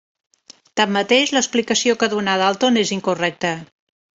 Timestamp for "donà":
2.17-2.39